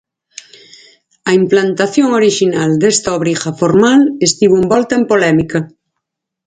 A 1.29 1.31
implantación 1.41 2.07
orixinal 2.19 2.71
desta 2.81 3.09
obriga 3.17 3.49
formal 3.61 3.99
estivo 4.27 4.55
envolta 4.63 4.93
en 4.99 5.03
polémica. 5.11 5.59